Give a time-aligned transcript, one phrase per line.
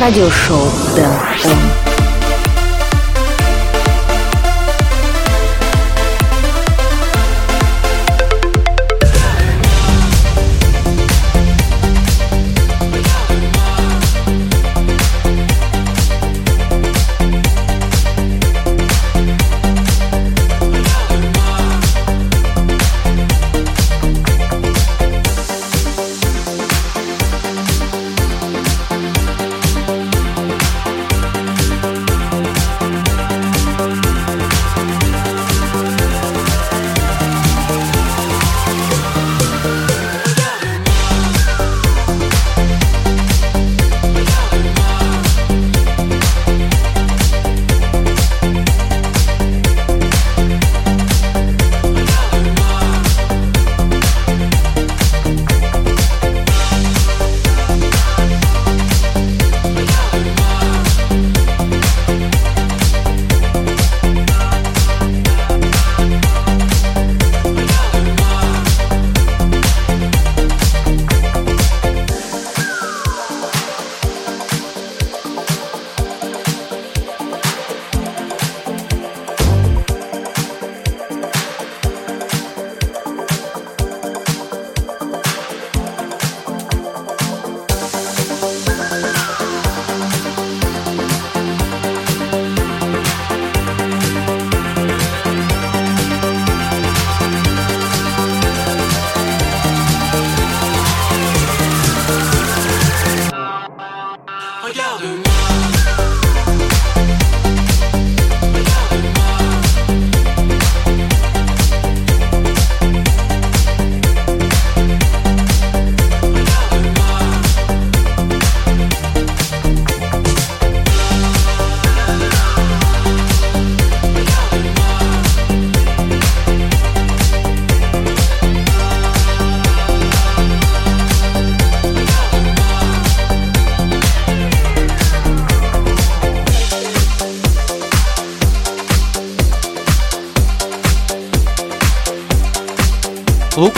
[0.00, 1.87] радиошоу Дэн.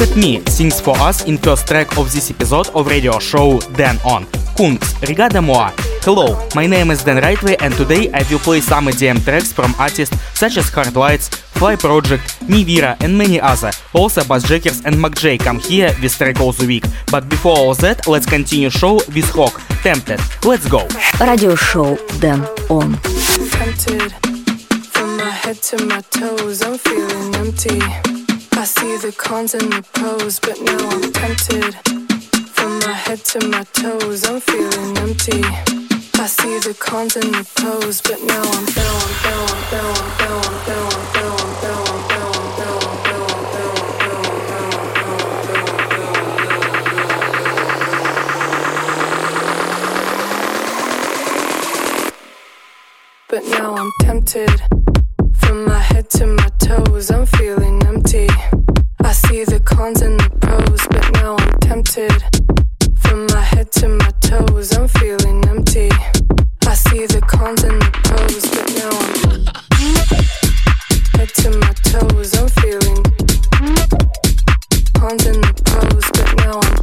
[0.01, 3.61] Look at Me sings for us in first track of this episode of radio show
[3.77, 4.25] Dan On.
[4.57, 5.75] Kungs, Rigada Moa.
[6.01, 9.75] Hello, my name is Dan Rightway and today I will play some EDM tracks from
[9.79, 13.73] artists such as Hard Lights, Fly Project, Niviro and many other.
[13.93, 16.85] Also Bassjackers and MAKJ come here with track of the week.
[17.11, 20.21] But before all that, let's continue show with Rock, Tempted.
[20.45, 20.89] Let's go.
[21.21, 22.41] Radio show Dan
[22.71, 22.97] On.
[23.51, 24.13] Tempted
[24.93, 28.20] from my head to my toes, I'm feeling empty.
[28.61, 31.77] I see the cons and the pros, but now I'm tempted.
[32.53, 35.43] From my head to my toes, I'm feeling empty.
[36.21, 40.93] I see the cons and the pros, but now I'm down, down, down, down, down,
[41.63, 41.89] down,
[42.61, 43.65] down, down, down.
[53.27, 55.00] But now I'm tempted.
[56.11, 58.29] To my toes, I'm feeling empty.
[59.03, 62.13] I see the cons and the pros, but now I'm tempted.
[62.99, 65.89] From my head to my toes, I'm feeling empty.
[66.67, 68.91] I see the cons and the pros, but now
[69.31, 69.47] I'm
[71.17, 73.03] head to my toes, I'm feeling
[74.99, 76.80] cons and the pros, but now I'm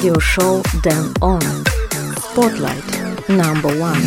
[0.00, 0.62] Radio show.
[0.82, 1.42] Then on
[2.16, 4.00] Spotlight number one.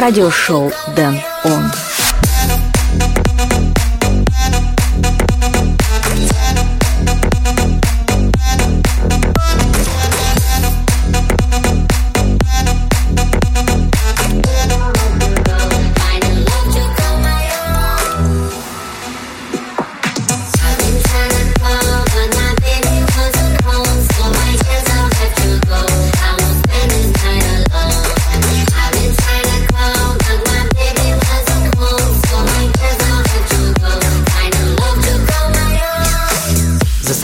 [0.00, 1.87] радиошоу «Дэн Он».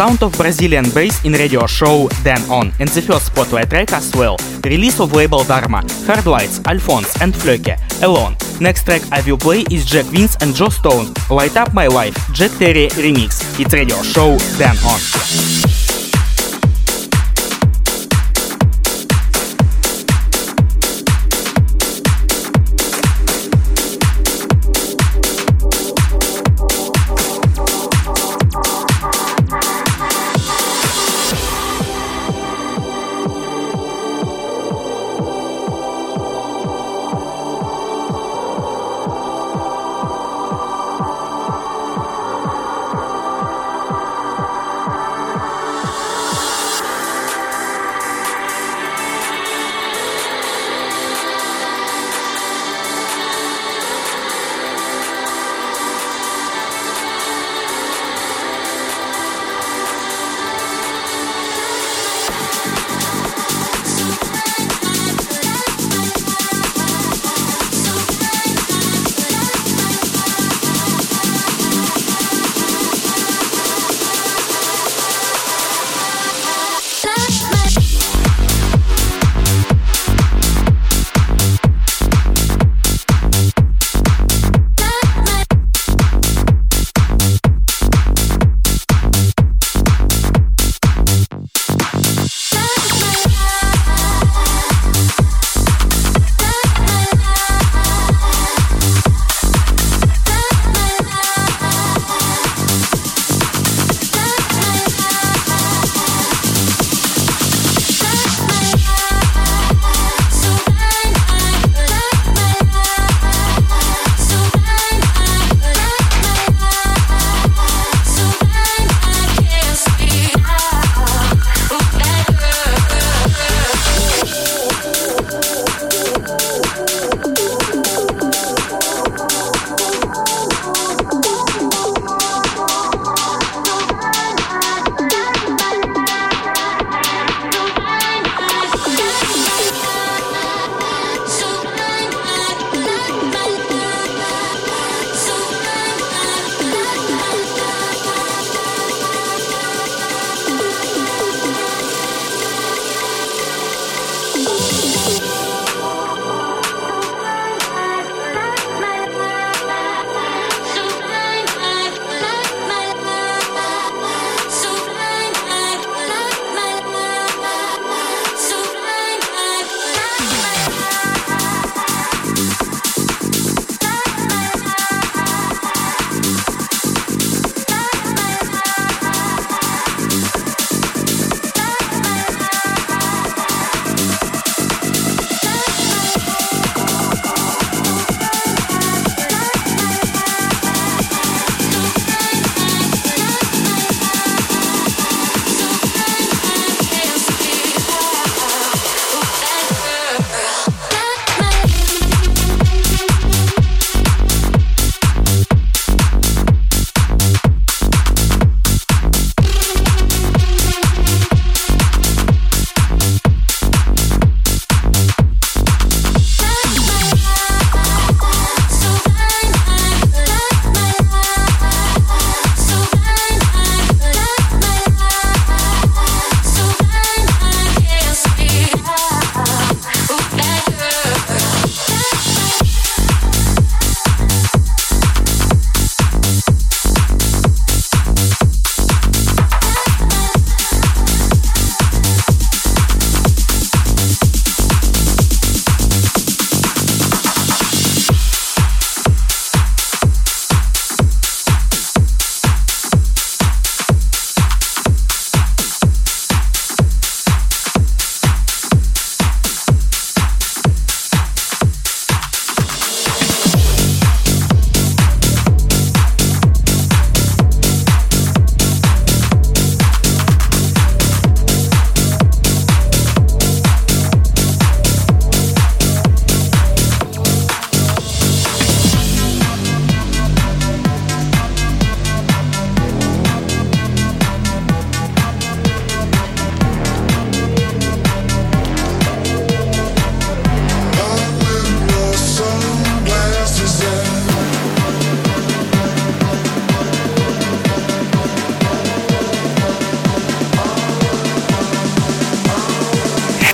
[0.05, 4.13] sound of Brazilian bass in radio show Then On and the first spotlight track as
[4.15, 4.37] well.
[4.63, 8.37] Release of label Dharma, Hard Lights, Alphonse and Flöke, Alone.
[8.61, 12.17] Next track I will play is Jack Vince and Joe Stone, Light Up My Life,
[12.33, 13.59] Jack Terry Remix.
[13.59, 15.74] It's radio show Then On.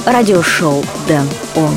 [0.09, 1.75] радиошоу Дэн Он.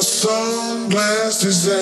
[0.00, 1.81] sunglasses at You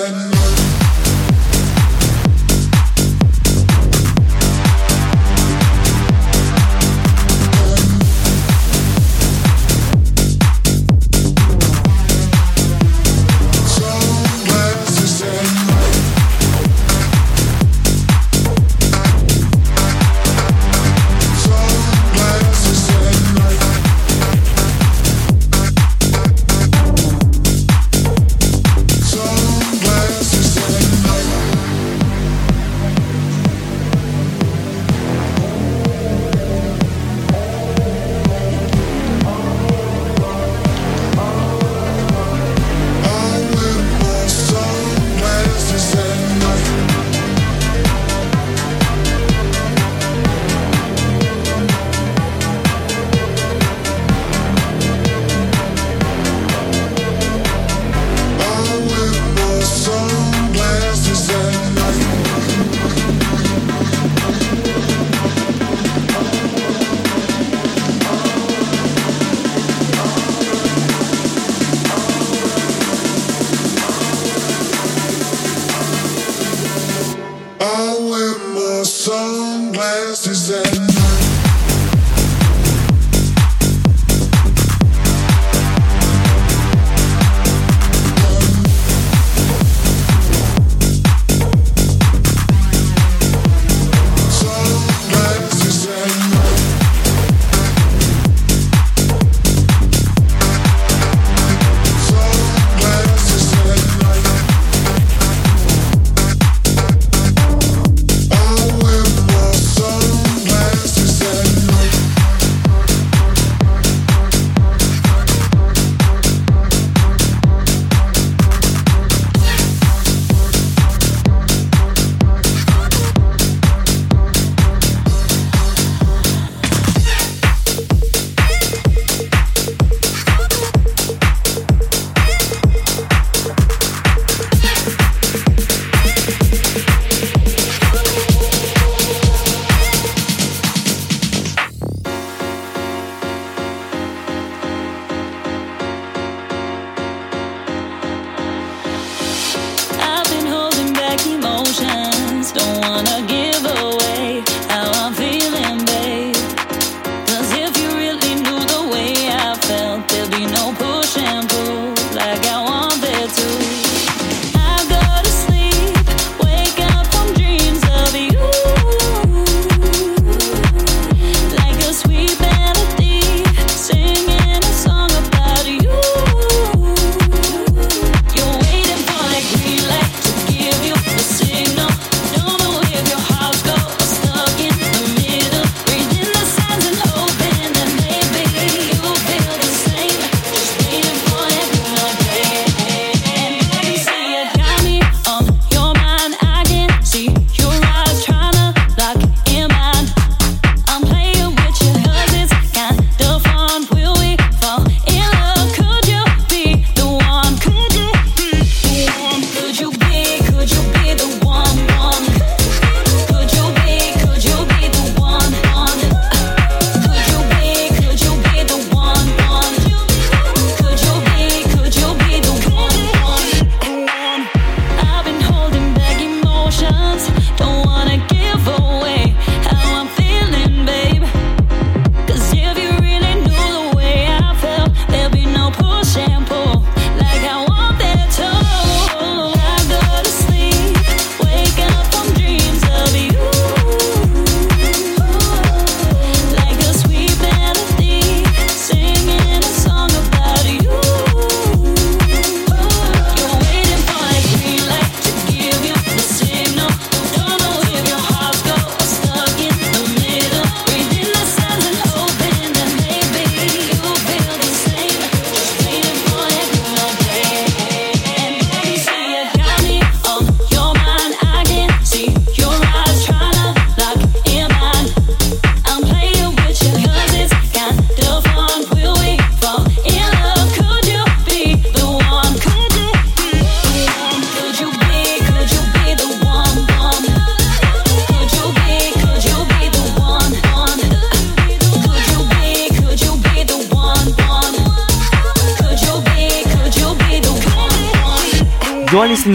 [80.52, 81.21] Jesus.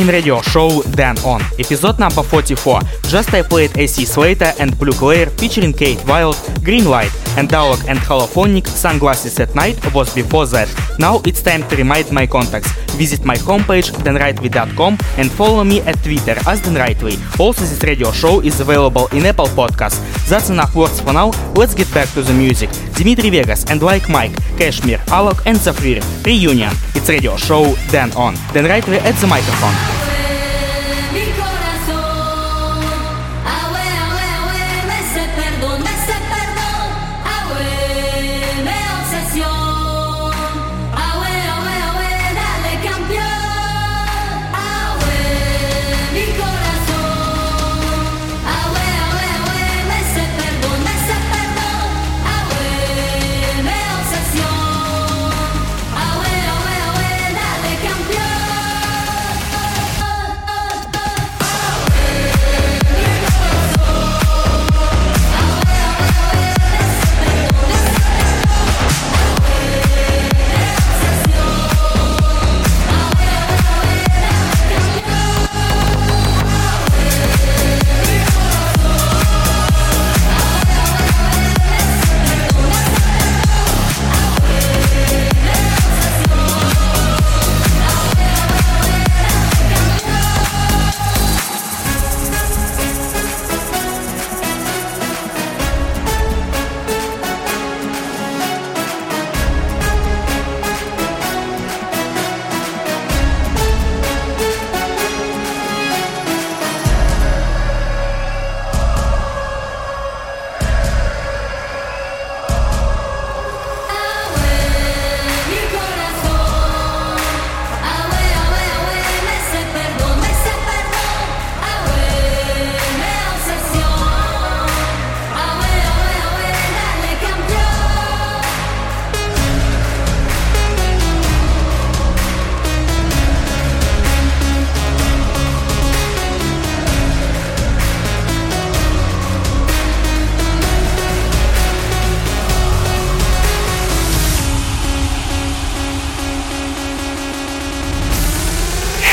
[0.07, 2.81] Radio show Then On, episode number 44.
[3.07, 7.85] Just I played AC Slater and Bleu Clair featuring Kate Wild, Green Light, and Dialogue
[7.87, 10.67] and Holophonic Sunglasses at Night was before that.
[10.99, 12.71] Now it's time to remind my contacts.
[12.97, 17.15] Visit my homepage danrightway.com and follow me at Twitter as Dan Rightway.
[17.39, 20.01] Also this radio show is available in Apple Podcasts.
[20.27, 21.31] That's enough words for now.
[21.55, 22.69] Let's get back to the music.
[22.95, 26.73] Dimitri Vegas and Like Mike, Kashmir, Alok and Zafrir, Reunion.
[26.95, 28.33] It's radio show Then On.
[28.53, 30.16] Dan Rightway at the microphone.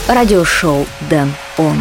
[0.09, 1.79] Радиошоу Дэн Он.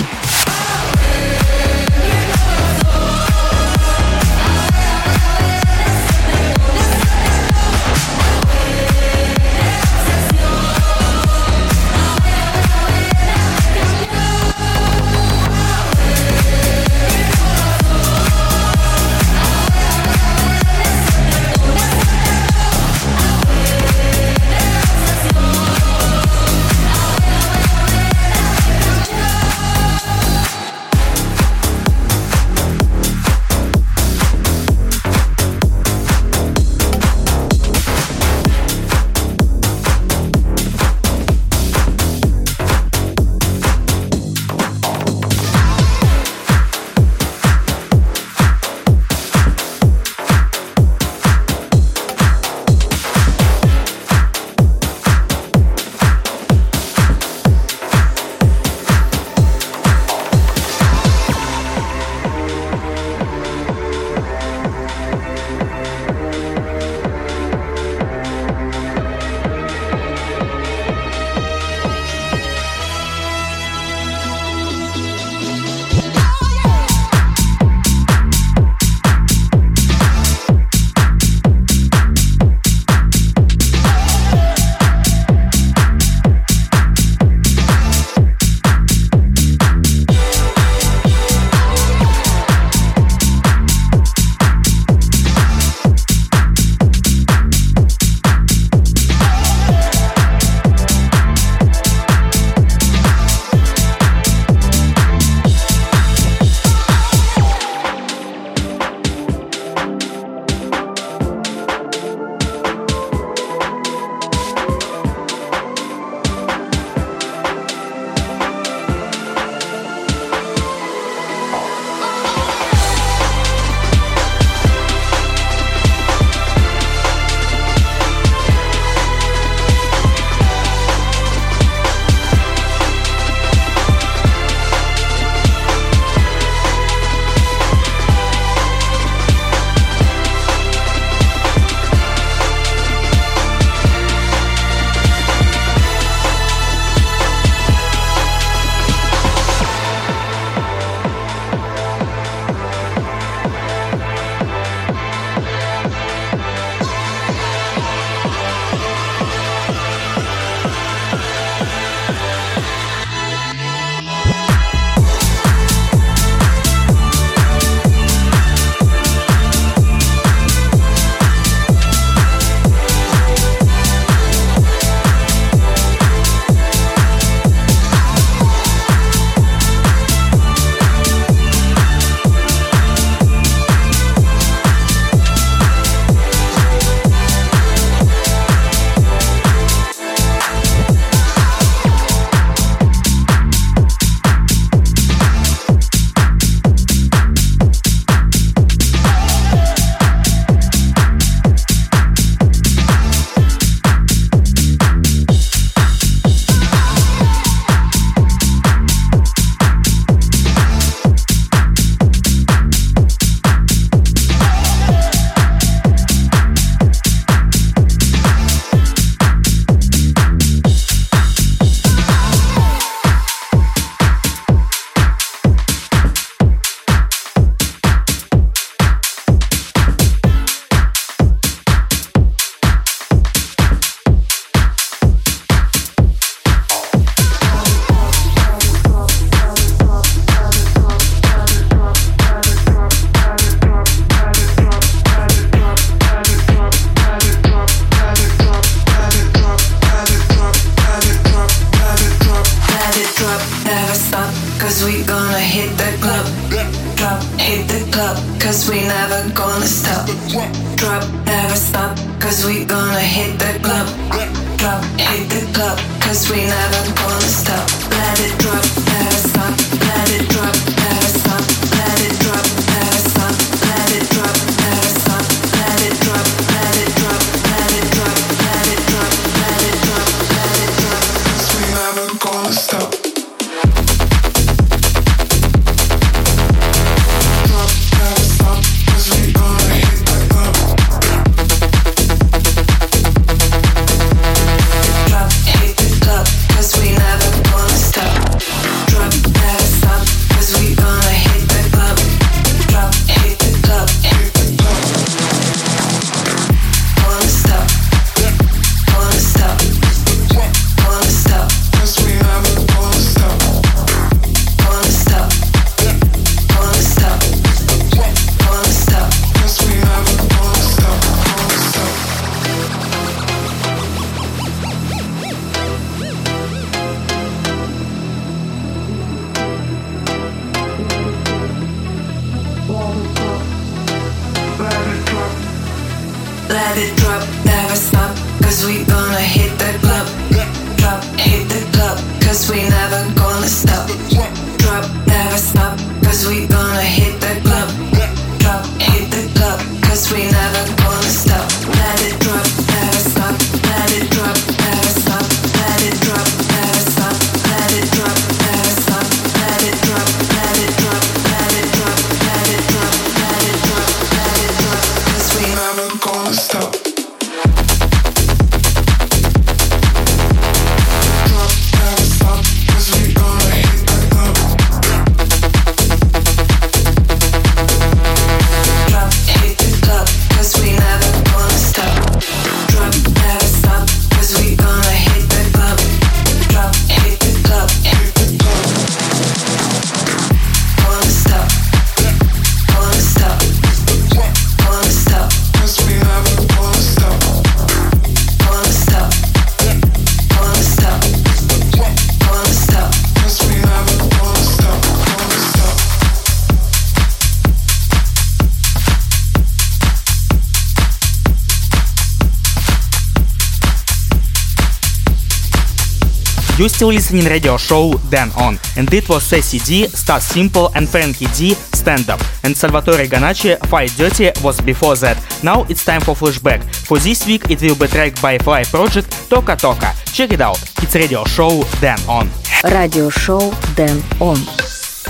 [416.63, 420.87] You still listening radio show Then On, and it was Sassy D, Stas Simple and
[420.87, 425.17] Frankie D Stand Up, and Salvatore Ganacci Fight Dirty was before that.
[425.43, 426.63] Now it's time for flashback.
[426.87, 429.93] For this week it will be tracked by Fly Project Toka Toka.
[430.13, 432.29] Check it out, it's radio show Then On.
[432.63, 434.37] Radio show Then On.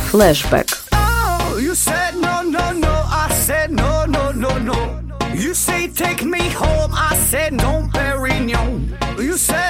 [0.09, 0.89] Flashback.
[0.93, 5.05] Oh, you said no, no, no, I said no, no, no, no.
[5.35, 8.97] You say take me home, I said no, Perignon.
[9.19, 9.62] You said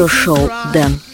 [0.00, 1.09] радиошоу Дэн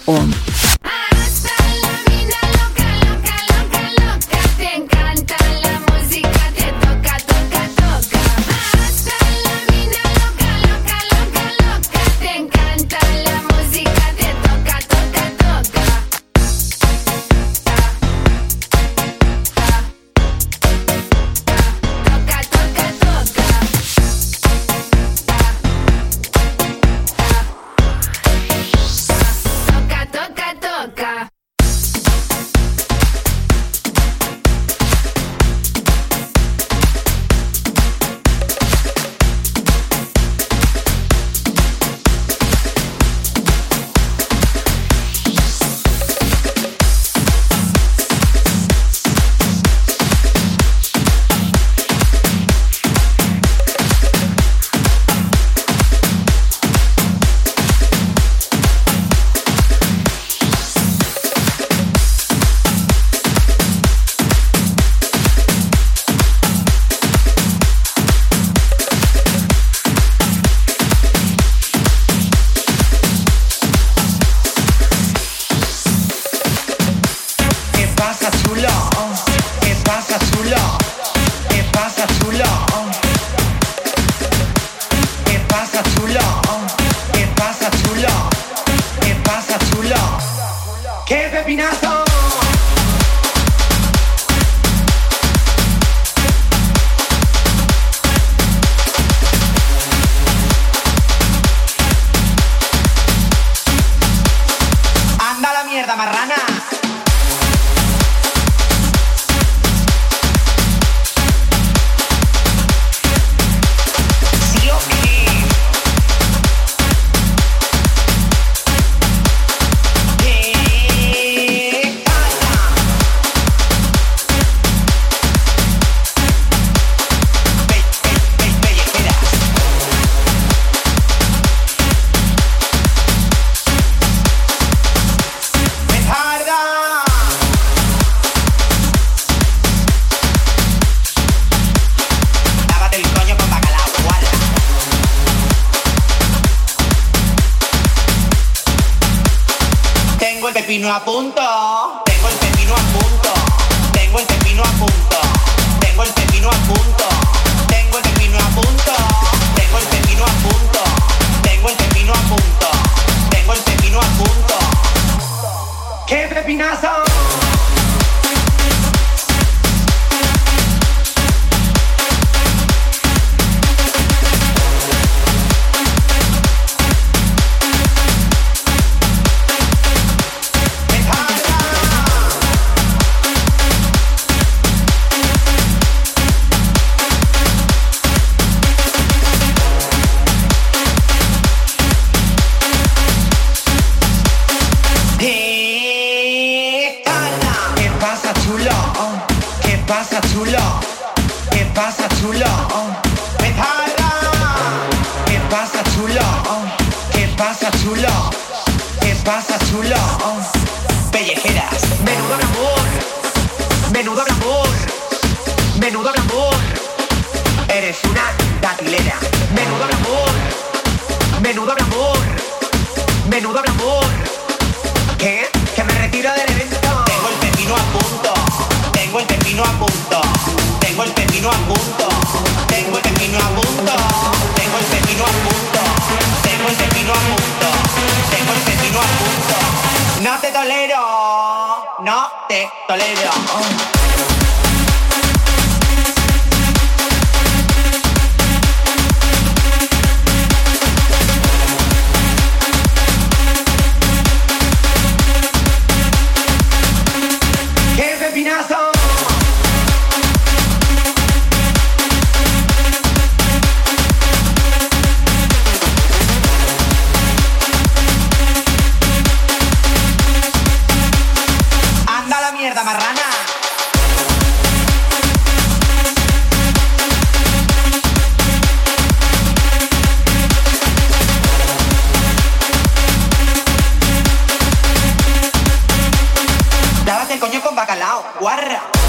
[287.86, 289.05] bacalao, guarra.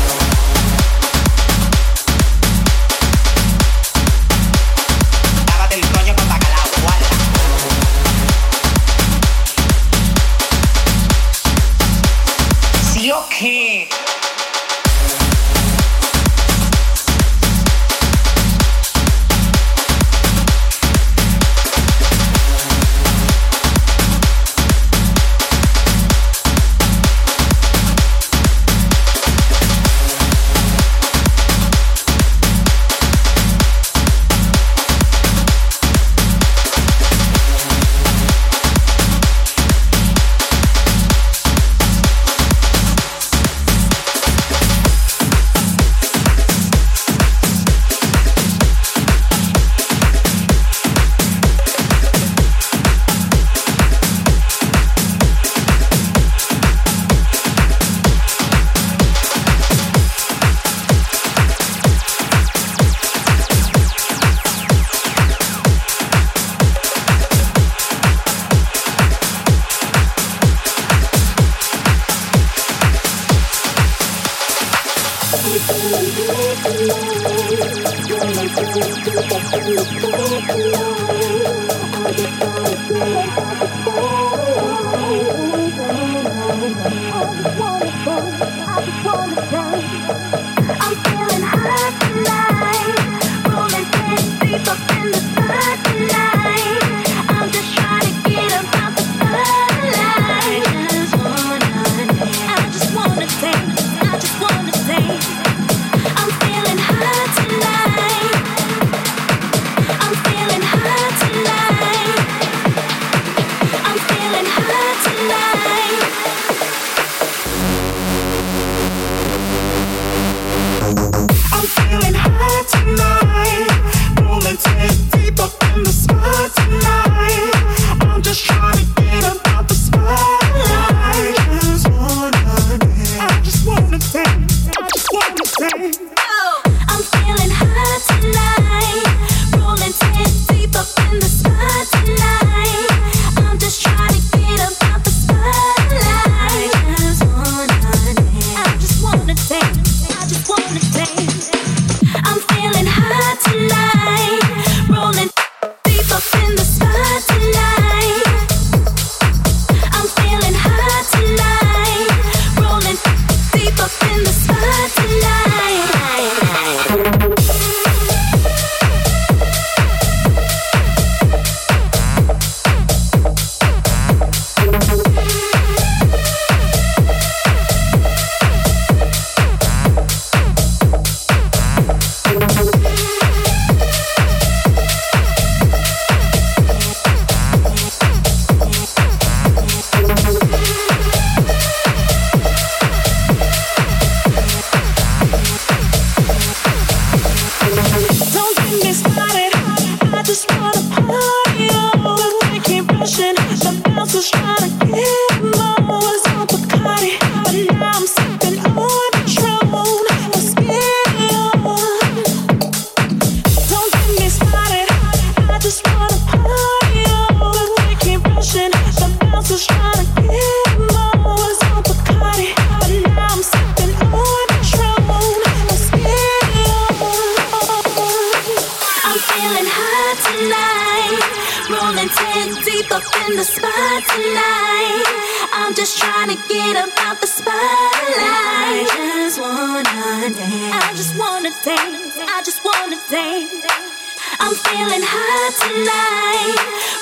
[244.87, 246.55] feeling hot tonight.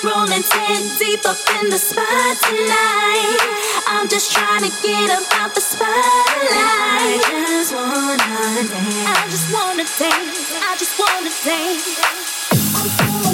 [0.03, 3.38] Rolling 10 deep up in the spot tonight.
[3.88, 5.93] I'm just trying to get up out the spotlight.
[5.93, 8.71] I just wanna dance.
[9.07, 10.51] I just wanna dance.
[10.61, 13.24] I just wanna dance.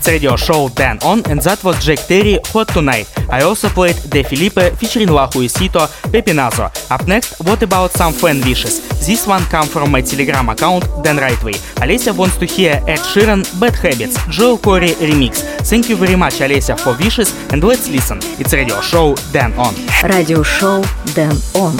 [0.00, 3.06] It's radio show Dan On, and that was Jack Terry Hot Tonight.
[3.28, 6.72] I also played De Filipe featuring Lahu Isito, Pepinazo.
[6.90, 8.80] Up next, what about some fan wishes?
[9.06, 11.52] This one come from my Telegram account Dan Rightway.
[11.84, 15.44] Alessia wants to hear Ed Sheeran, Bad Habits, Joel Corry remix.
[15.68, 18.20] Thank you very much, Alessia, for wishes, and let's listen.
[18.40, 19.74] It's radio show Dan On.
[20.08, 20.82] Radio show
[21.12, 21.76] Dan On.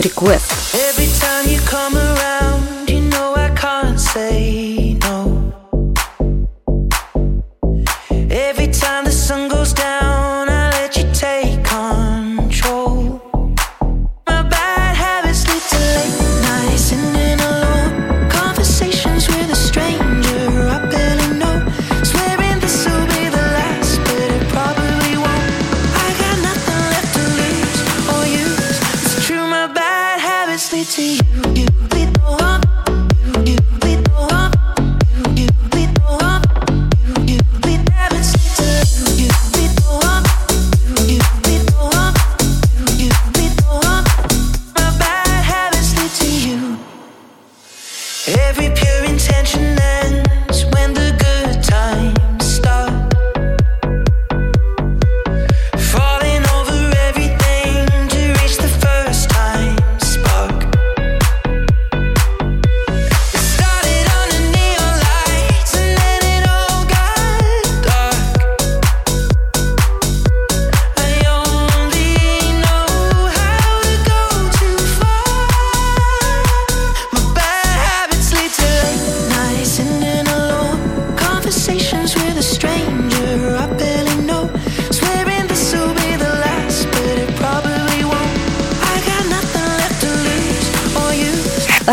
[0.00, 0.74] Request.
[0.88, 4.61] Every time you come around, you know I can't say
[9.62, 10.11] goes down.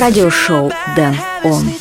[0.09, 1.71] радиошоу «Дэн Он».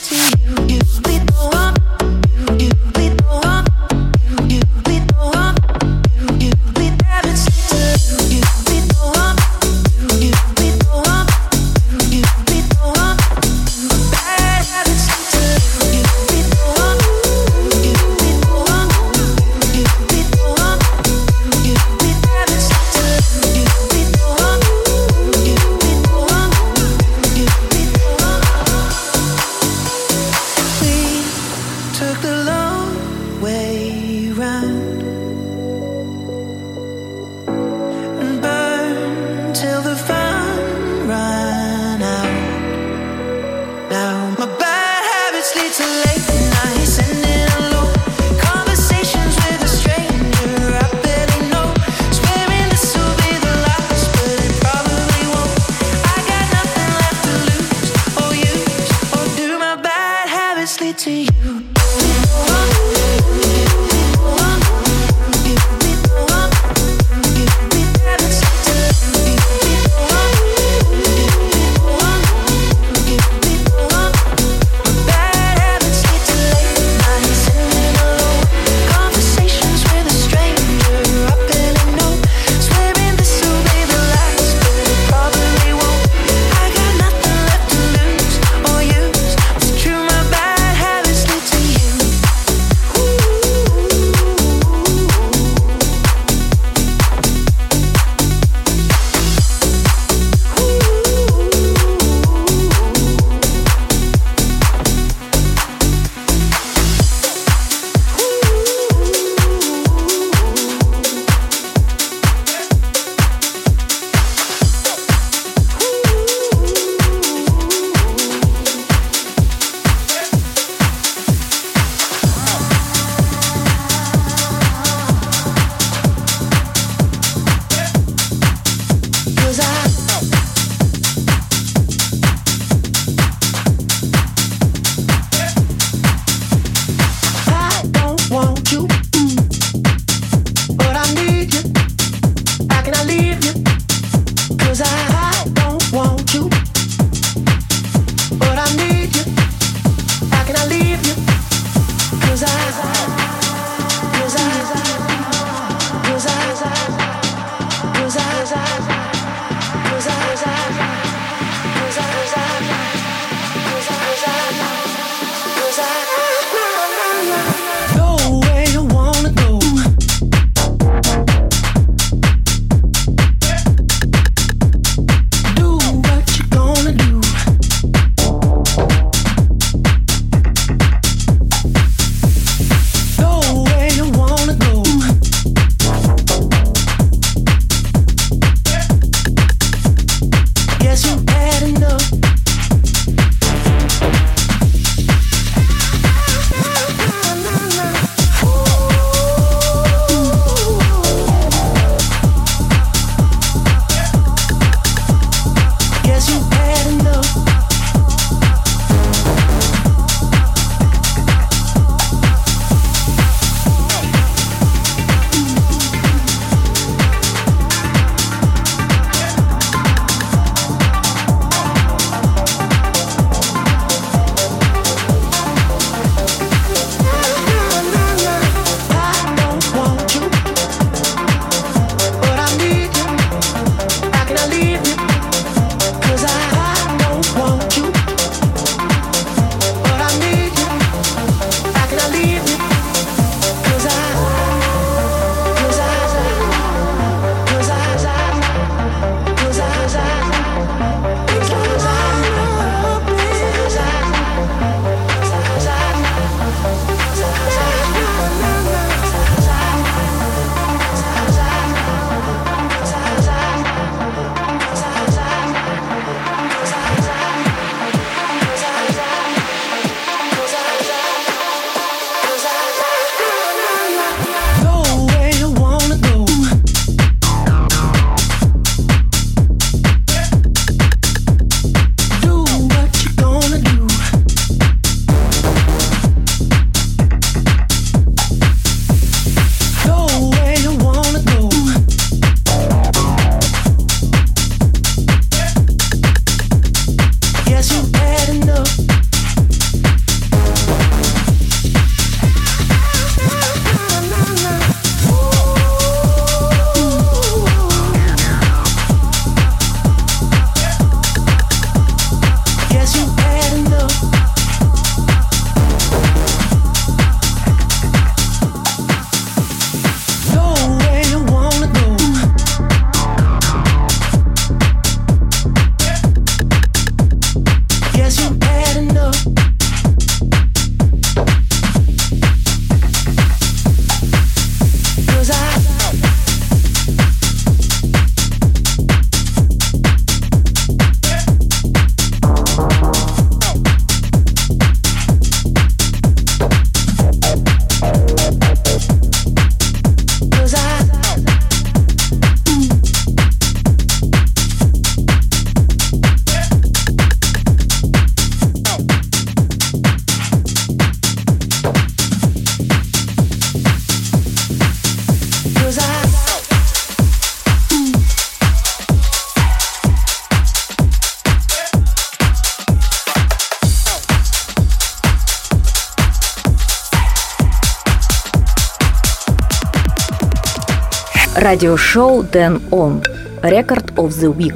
[381.48, 383.04] Радиошоу Дэн Он.
[383.42, 384.56] Record of the Week.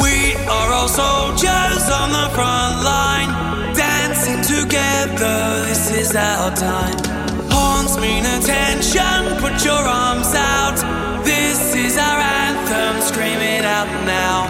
[0.00, 3.30] We are all soldiers on the front line,
[3.74, 5.64] dancing together.
[5.66, 6.96] This is our time.
[7.50, 9.36] Horns mean attention.
[9.40, 10.78] Put your arms out.
[11.24, 13.02] This is our anthem.
[13.02, 14.46] Scream it out now.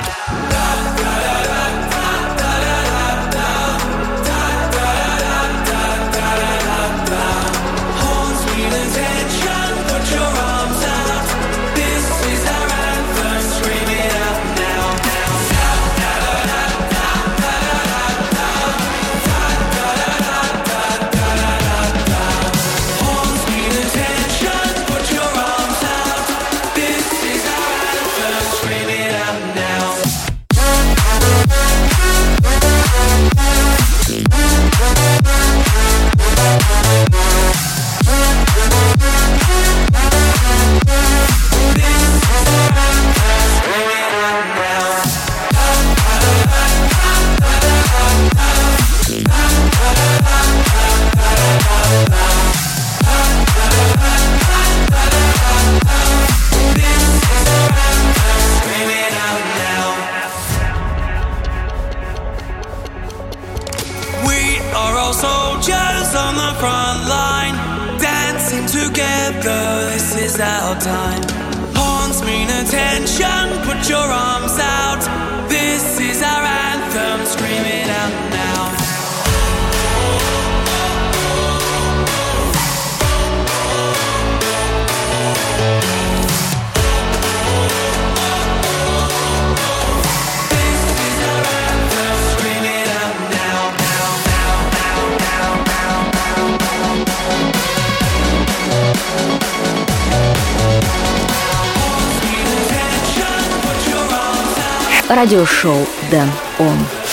[105.16, 107.13] Радиошоу Дэн Он.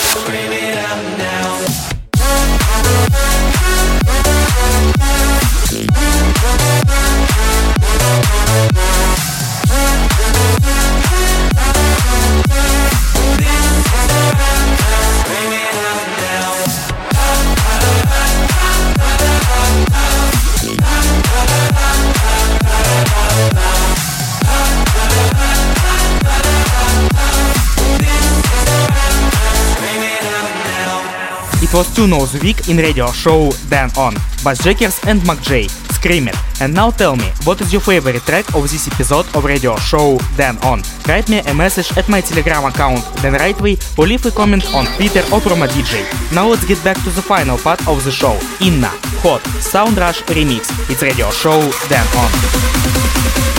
[32.09, 36.35] Was the Week in radio show Dan On, Bassjackers and MAKJ, Scream It.
[36.59, 40.17] And now tell me, what is your favorite track of this episode of radio show
[40.35, 40.81] Dan On?
[41.07, 44.87] Write me a message at my telegram account Dan Rightway or leave a comment on
[44.97, 46.01] Twitter or Promo DJ.
[46.33, 48.33] Now let's get back to the final part of the show.
[48.61, 48.89] Inna,
[49.21, 50.73] Hot, Sound Rush Remix.
[50.89, 53.50] It's radio show Dan On.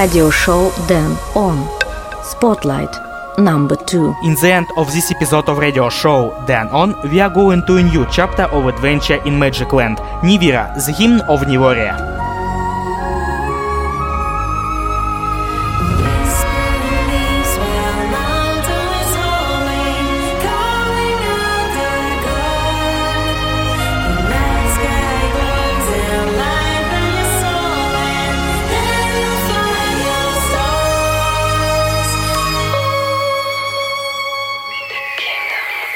[0.00, 1.68] Radio show Dan On
[2.24, 2.88] Spotlight
[3.36, 4.14] number two.
[4.24, 7.76] In the end of this episode of radio show Dan On, we are going to
[7.76, 12.09] a new chapter of adventure in Magic Land, Niviro, the hymn of Nivoria.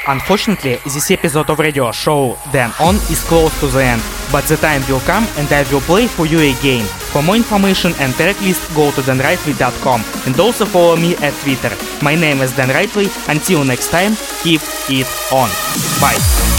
[0.07, 4.01] Unfortunately, this episode of radio show Dan On is close to the end,
[4.31, 6.85] but the time will come and I will play for you again.
[6.85, 11.73] For more information and track list, go to danrightway.com and also follow me at Twitter.
[12.03, 13.09] My name is Dan Rightway.
[13.29, 15.49] Until next time, keep it on.
[15.99, 16.54] Bye.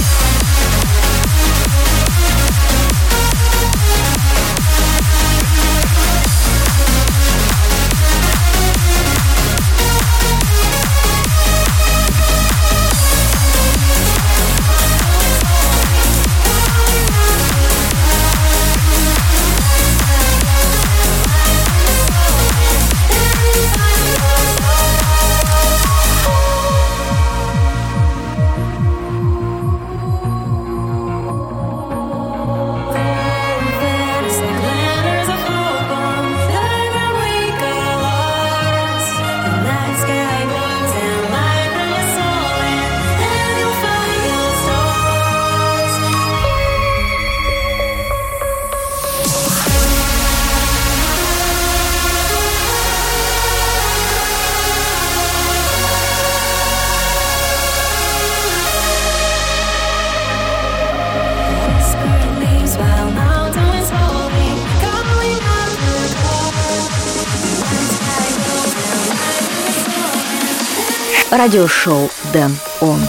[71.46, 73.00] Радиошоу Дэн Он.